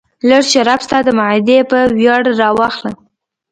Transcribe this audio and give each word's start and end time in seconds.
لږ 0.29 0.43
شراب 0.51 0.81
ستا 0.85 0.97
د 1.05 1.09
معدې 1.19 1.59
په 1.71 1.79
ویاړ 1.97 2.23
راواخله. 2.39 2.91